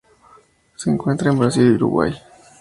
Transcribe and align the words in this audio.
Se 0.77 0.89
encuentra 0.89 1.29
en 1.29 1.37
Brasil 1.37 1.63
y 1.63 1.75
Uruguay. 1.75 2.11